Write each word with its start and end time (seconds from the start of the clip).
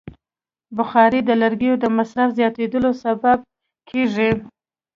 بخاري 0.77 1.19
د 1.25 1.29
لرګیو 1.41 1.75
د 1.83 1.85
مصرف 1.97 2.29
زیاتیدو 2.37 2.91
سبب 3.03 3.37
کېږي. 3.89 4.31